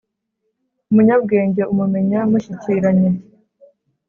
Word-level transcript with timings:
umunyabwenge 0.89 1.61
umumenya 1.73 2.19
mushyikiranye; 2.29 3.09